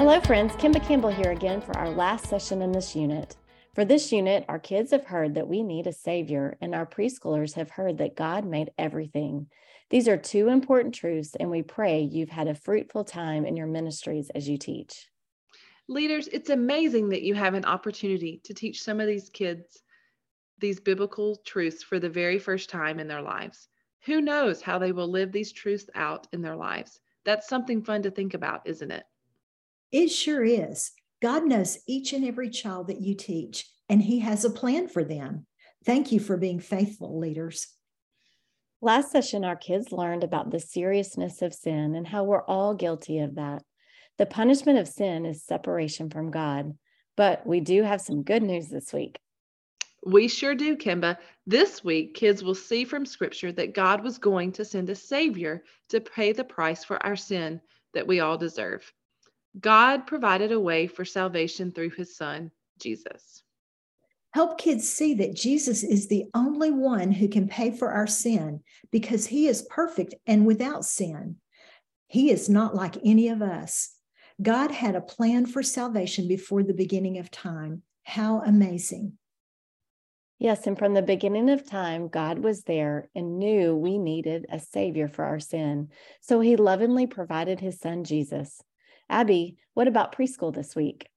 Hello, 0.00 0.18
friends. 0.18 0.54
Kimba 0.54 0.82
Campbell 0.82 1.10
here 1.10 1.30
again 1.30 1.60
for 1.60 1.76
our 1.76 1.90
last 1.90 2.24
session 2.24 2.62
in 2.62 2.72
this 2.72 2.96
unit. 2.96 3.36
For 3.74 3.84
this 3.84 4.10
unit, 4.10 4.46
our 4.48 4.58
kids 4.58 4.92
have 4.92 5.04
heard 5.04 5.34
that 5.34 5.46
we 5.46 5.62
need 5.62 5.86
a 5.86 5.92
Savior, 5.92 6.56
and 6.62 6.74
our 6.74 6.86
preschoolers 6.86 7.52
have 7.52 7.68
heard 7.68 7.98
that 7.98 8.16
God 8.16 8.46
made 8.46 8.70
everything. 8.78 9.48
These 9.90 10.08
are 10.08 10.16
two 10.16 10.48
important 10.48 10.94
truths, 10.94 11.36
and 11.38 11.50
we 11.50 11.60
pray 11.60 12.00
you've 12.00 12.30
had 12.30 12.48
a 12.48 12.54
fruitful 12.54 13.04
time 13.04 13.44
in 13.44 13.58
your 13.58 13.66
ministries 13.66 14.30
as 14.30 14.48
you 14.48 14.56
teach. 14.56 15.06
Leaders, 15.86 16.28
it's 16.28 16.48
amazing 16.48 17.10
that 17.10 17.20
you 17.20 17.34
have 17.34 17.52
an 17.52 17.66
opportunity 17.66 18.40
to 18.44 18.54
teach 18.54 18.82
some 18.82 19.00
of 19.00 19.06
these 19.06 19.28
kids 19.28 19.82
these 20.60 20.80
biblical 20.80 21.36
truths 21.44 21.82
for 21.82 21.98
the 21.98 22.08
very 22.08 22.38
first 22.38 22.70
time 22.70 23.00
in 23.00 23.06
their 23.06 23.20
lives. 23.20 23.68
Who 24.06 24.22
knows 24.22 24.62
how 24.62 24.78
they 24.78 24.92
will 24.92 25.10
live 25.10 25.30
these 25.30 25.52
truths 25.52 25.90
out 25.94 26.26
in 26.32 26.40
their 26.40 26.56
lives? 26.56 27.00
That's 27.26 27.48
something 27.48 27.84
fun 27.84 28.00
to 28.04 28.10
think 28.10 28.32
about, 28.32 28.62
isn't 28.64 28.90
it? 28.90 29.04
It 29.92 30.08
sure 30.08 30.44
is. 30.44 30.92
God 31.20 31.44
knows 31.44 31.78
each 31.86 32.12
and 32.12 32.24
every 32.24 32.48
child 32.48 32.86
that 32.88 33.00
you 33.00 33.14
teach, 33.14 33.68
and 33.88 34.02
He 34.02 34.20
has 34.20 34.44
a 34.44 34.50
plan 34.50 34.88
for 34.88 35.04
them. 35.04 35.46
Thank 35.84 36.12
you 36.12 36.20
for 36.20 36.36
being 36.36 36.60
faithful 36.60 37.18
leaders. 37.18 37.66
Last 38.80 39.12
session, 39.12 39.44
our 39.44 39.56
kids 39.56 39.92
learned 39.92 40.24
about 40.24 40.50
the 40.50 40.60
seriousness 40.60 41.42
of 41.42 41.52
sin 41.52 41.94
and 41.94 42.06
how 42.06 42.24
we're 42.24 42.44
all 42.44 42.74
guilty 42.74 43.18
of 43.18 43.34
that. 43.34 43.62
The 44.16 44.26
punishment 44.26 44.78
of 44.78 44.88
sin 44.88 45.26
is 45.26 45.44
separation 45.44 46.08
from 46.08 46.30
God. 46.30 46.74
But 47.16 47.46
we 47.46 47.60
do 47.60 47.82
have 47.82 48.00
some 48.00 48.22
good 48.22 48.42
news 48.42 48.68
this 48.68 48.92
week. 48.92 49.18
We 50.06 50.28
sure 50.28 50.54
do, 50.54 50.76
Kimba. 50.76 51.18
This 51.46 51.84
week, 51.84 52.14
kids 52.14 52.42
will 52.42 52.54
see 52.54 52.84
from 52.84 53.04
Scripture 53.04 53.52
that 53.52 53.74
God 53.74 54.02
was 54.02 54.16
going 54.16 54.52
to 54.52 54.64
send 54.64 54.88
a 54.88 54.94
Savior 54.94 55.62
to 55.90 56.00
pay 56.00 56.32
the 56.32 56.44
price 56.44 56.82
for 56.82 57.04
our 57.04 57.16
sin 57.16 57.60
that 57.92 58.06
we 58.06 58.20
all 58.20 58.38
deserve. 58.38 58.90
God 59.58 60.06
provided 60.06 60.52
a 60.52 60.60
way 60.60 60.86
for 60.86 61.04
salvation 61.04 61.72
through 61.72 61.90
his 61.90 62.16
son, 62.16 62.50
Jesus. 62.78 63.42
Help 64.32 64.58
kids 64.58 64.88
see 64.88 65.14
that 65.14 65.34
Jesus 65.34 65.82
is 65.82 66.06
the 66.06 66.26
only 66.34 66.70
one 66.70 67.10
who 67.10 67.28
can 67.28 67.48
pay 67.48 67.72
for 67.72 67.90
our 67.90 68.06
sin 68.06 68.60
because 68.92 69.26
he 69.26 69.48
is 69.48 69.66
perfect 69.68 70.14
and 70.26 70.46
without 70.46 70.84
sin. 70.84 71.36
He 72.06 72.30
is 72.30 72.48
not 72.48 72.74
like 72.74 72.96
any 73.04 73.28
of 73.28 73.42
us. 73.42 73.94
God 74.40 74.70
had 74.70 74.94
a 74.94 75.00
plan 75.00 75.46
for 75.46 75.62
salvation 75.62 76.28
before 76.28 76.62
the 76.62 76.74
beginning 76.74 77.18
of 77.18 77.30
time. 77.30 77.82
How 78.04 78.40
amazing! 78.40 79.18
Yes, 80.38 80.66
and 80.66 80.78
from 80.78 80.94
the 80.94 81.02
beginning 81.02 81.50
of 81.50 81.68
time, 81.68 82.08
God 82.08 82.38
was 82.38 82.62
there 82.62 83.10
and 83.14 83.38
knew 83.38 83.76
we 83.76 83.98
needed 83.98 84.46
a 84.50 84.58
Savior 84.58 85.06
for 85.06 85.24
our 85.24 85.38
sin. 85.38 85.90
So 86.22 86.40
he 86.40 86.56
lovingly 86.56 87.06
provided 87.06 87.60
his 87.60 87.78
son, 87.78 88.04
Jesus. 88.04 88.62
Abby, 89.10 89.56
what 89.74 89.88
about 89.88 90.14
preschool 90.14 90.54
this 90.54 90.76
week? 90.76 91.08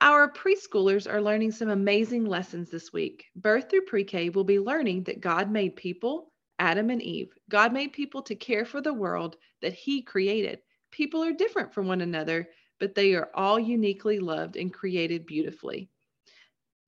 Our 0.00 0.32
preschoolers 0.32 1.08
are 1.10 1.20
learning 1.20 1.52
some 1.52 1.68
amazing 1.68 2.24
lessons 2.24 2.70
this 2.70 2.94
week. 2.94 3.26
Birth 3.36 3.68
through 3.68 3.82
pre 3.82 4.04
K 4.04 4.30
will 4.30 4.42
be 4.44 4.58
learning 4.58 5.04
that 5.04 5.20
God 5.20 5.50
made 5.50 5.76
people, 5.76 6.32
Adam 6.58 6.88
and 6.88 7.02
Eve. 7.02 7.28
God 7.50 7.74
made 7.74 7.92
people 7.92 8.22
to 8.22 8.34
care 8.34 8.64
for 8.64 8.80
the 8.80 8.94
world 8.94 9.36
that 9.60 9.74
He 9.74 10.00
created. 10.00 10.60
People 10.92 11.22
are 11.22 11.32
different 11.32 11.74
from 11.74 11.86
one 11.86 12.00
another, 12.00 12.48
but 12.80 12.94
they 12.94 13.14
are 13.14 13.30
all 13.34 13.60
uniquely 13.60 14.18
loved 14.18 14.56
and 14.56 14.72
created 14.72 15.26
beautifully. 15.26 15.90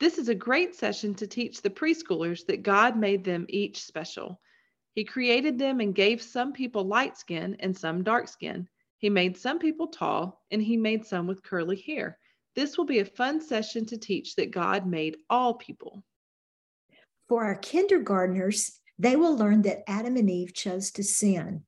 This 0.00 0.16
is 0.16 0.30
a 0.30 0.34
great 0.34 0.74
session 0.74 1.14
to 1.16 1.26
teach 1.26 1.60
the 1.60 1.68
preschoolers 1.68 2.46
that 2.46 2.62
God 2.62 2.96
made 2.96 3.22
them 3.22 3.44
each 3.50 3.82
special. 3.82 4.40
He 4.94 5.04
created 5.04 5.58
them 5.58 5.80
and 5.80 5.94
gave 5.94 6.22
some 6.22 6.54
people 6.54 6.84
light 6.84 7.18
skin 7.18 7.54
and 7.60 7.76
some 7.76 8.02
dark 8.02 8.28
skin. 8.28 8.66
He 8.98 9.10
made 9.10 9.36
some 9.36 9.58
people 9.58 9.88
tall 9.88 10.42
and 10.50 10.62
he 10.62 10.76
made 10.76 11.04
some 11.04 11.26
with 11.26 11.42
curly 11.42 11.76
hair. 11.76 12.18
This 12.54 12.78
will 12.78 12.86
be 12.86 13.00
a 13.00 13.04
fun 13.04 13.40
session 13.40 13.84
to 13.86 13.98
teach 13.98 14.34
that 14.36 14.50
God 14.50 14.86
made 14.86 15.18
all 15.28 15.54
people. 15.54 16.02
For 17.28 17.44
our 17.44 17.56
kindergartners, 17.56 18.80
they 18.98 19.16
will 19.16 19.36
learn 19.36 19.62
that 19.62 19.82
Adam 19.86 20.16
and 20.16 20.30
Eve 20.30 20.54
chose 20.54 20.90
to 20.92 21.04
sin. 21.04 21.64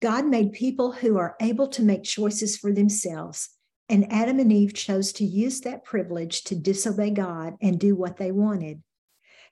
God 0.00 0.26
made 0.26 0.52
people 0.52 0.92
who 0.92 1.18
are 1.18 1.36
able 1.40 1.68
to 1.68 1.82
make 1.82 2.04
choices 2.04 2.56
for 2.56 2.72
themselves, 2.72 3.50
and 3.88 4.10
Adam 4.12 4.38
and 4.38 4.52
Eve 4.52 4.72
chose 4.72 5.12
to 5.14 5.24
use 5.24 5.60
that 5.62 5.84
privilege 5.84 6.44
to 6.44 6.54
disobey 6.54 7.10
God 7.10 7.56
and 7.60 7.78
do 7.80 7.96
what 7.96 8.16
they 8.16 8.30
wanted. 8.30 8.82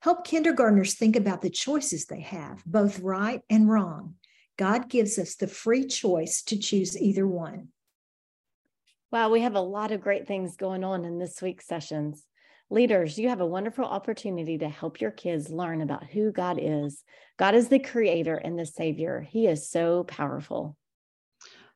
Help 0.00 0.25
kindergartners 0.25 0.94
think 0.94 1.16
about 1.16 1.42
the 1.42 1.50
choices 1.50 2.06
they 2.06 2.21
have, 2.21 2.62
both 2.65 3.00
right 3.00 3.42
and 3.50 3.69
wrong, 3.69 4.15
God 4.56 4.89
gives 4.89 5.19
us 5.19 5.34
the 5.34 5.47
free 5.47 5.87
choice 5.87 6.43
to 6.44 6.59
choose 6.59 6.97
either 6.97 7.27
one. 7.27 7.69
Wow, 9.12 9.31
we 9.31 9.41
have 9.43 9.55
a 9.55 9.61
lot 9.61 9.93
of 9.93 10.00
great 10.00 10.27
things 10.27 10.56
going 10.56 10.83
on 10.83 11.05
in 11.05 11.19
this 11.19 11.41
week's 11.41 11.67
sessions. 11.67 12.27
Leaders, 12.69 13.19
you 13.19 13.28
have 13.28 13.41
a 13.41 13.47
wonderful 13.47 13.84
opportunity 13.84 14.59
to 14.59 14.69
help 14.69 15.00
your 15.00 15.12
kids 15.12 15.50
learn 15.50 15.83
about 15.83 16.05
who 16.05 16.33
God 16.33 16.59
is. 16.61 17.05
God 17.37 17.55
is 17.55 17.69
the 17.69 17.78
creator 17.78 18.34
and 18.34 18.59
the 18.59 18.66
savior. 18.66 19.21
He 19.21 19.47
is 19.47 19.71
so 19.71 20.03
powerful. 20.05 20.77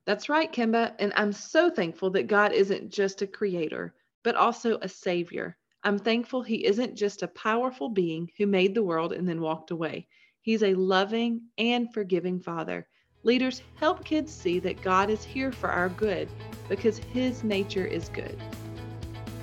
That's 0.07 0.29
right, 0.29 0.51
Kimba. 0.51 0.95
And 0.99 1.13
I'm 1.15 1.33
so 1.33 1.71
thankful 1.71 2.11
that 2.11 2.27
God 2.27 2.53
isn't 2.53 2.91
just 2.91 3.23
a 3.23 3.27
creator, 3.27 3.95
but 4.25 4.35
also 4.35 4.79
a 4.83 4.89
savior. 4.89 5.57
I'm 5.85 5.99
thankful 5.99 6.43
he 6.43 6.67
isn't 6.67 6.97
just 6.97 7.23
a 7.23 7.29
powerful 7.29 7.91
being 7.91 8.31
who 8.37 8.47
made 8.47 8.75
the 8.75 8.83
world 8.83 9.13
and 9.13 9.29
then 9.29 9.41
walked 9.41 9.71
away. 9.71 10.09
He's 10.43 10.63
a 10.63 10.75
loving 10.75 11.43
and 11.59 11.93
forgiving 11.93 12.41
Father. 12.41 12.87
Leaders 13.23 13.63
help 13.77 14.05
kids 14.05 14.33
see 14.33 14.59
that 14.61 14.81
God 14.81 15.11
is 15.11 15.23
here 15.23 15.53
for 15.53 15.71
our 15.71 15.91
good 15.91 16.29
because 16.69 16.99
His 16.99 17.45
nature 17.45 17.85
is 17.85 18.09
good. 18.09 18.41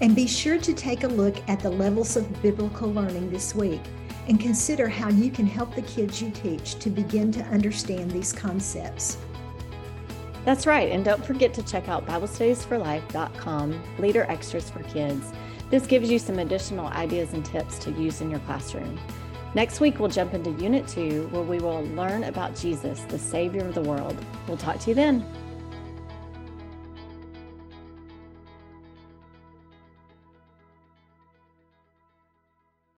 And 0.01 0.15
be 0.15 0.27
sure 0.27 0.57
to 0.57 0.73
take 0.73 1.03
a 1.03 1.07
look 1.07 1.37
at 1.47 1.59
the 1.59 1.69
levels 1.69 2.15
of 2.17 2.41
biblical 2.41 2.91
learning 2.91 3.29
this 3.29 3.53
week 3.53 3.81
and 4.27 4.39
consider 4.39 4.87
how 4.87 5.09
you 5.09 5.31
can 5.31 5.45
help 5.45 5.73
the 5.75 5.81
kids 5.83 6.21
you 6.21 6.31
teach 6.31 6.75
to 6.79 6.89
begin 6.89 7.31
to 7.31 7.43
understand 7.45 8.11
these 8.11 8.33
concepts. 8.33 9.17
That's 10.45 10.65
right. 10.65 10.91
And 10.91 11.03
don't 11.03 11.25
forget 11.25 11.53
to 11.55 11.63
check 11.63 11.89
out 11.89 12.05
BibleStudiesForLife.com, 12.07 13.83
Leader 13.99 14.25
Extras 14.29 14.69
for 14.69 14.81
Kids. 14.83 15.33
This 15.69 15.85
gives 15.85 16.09
you 16.09 16.19
some 16.19 16.39
additional 16.39 16.87
ideas 16.87 17.33
and 17.33 17.43
tips 17.43 17.77
to 17.79 17.91
use 17.91 18.21
in 18.21 18.31
your 18.31 18.39
classroom. 18.41 18.97
Next 19.57 19.79
week, 19.79 19.97
we'll 19.97 20.07
jump 20.07 20.35
into 20.35 20.51
Unit 20.63 20.87
2, 20.87 21.29
where 21.31 21.41
we 21.41 21.57
will 21.57 21.81
learn 21.95 22.25
about 22.25 22.55
Jesus, 22.55 22.99
the 23.09 23.17
Savior 23.17 23.65
of 23.65 23.73
the 23.73 23.81
world. 23.81 24.15
We'll 24.47 24.55
talk 24.55 24.77
to 24.81 24.89
you 24.89 24.93
then. 24.93 25.25